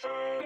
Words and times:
Sorry. 0.00 0.38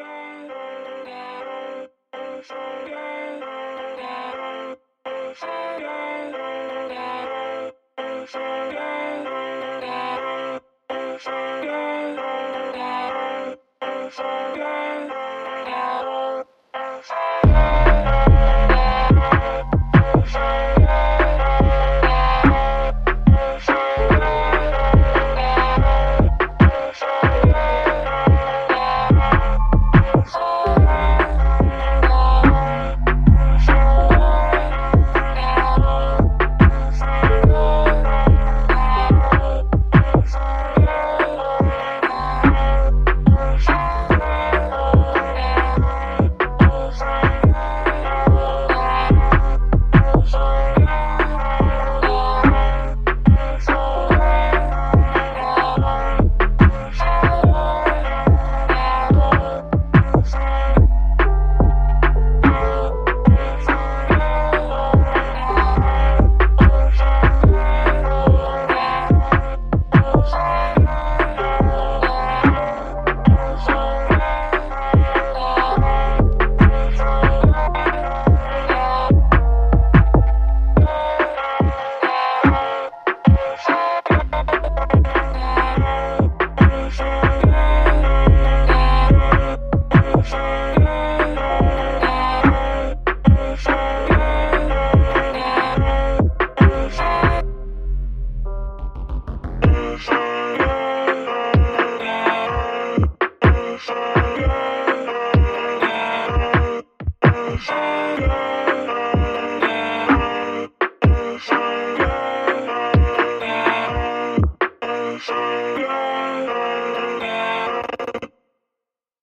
Oh, 107.68 108.16
no. 108.20 108.51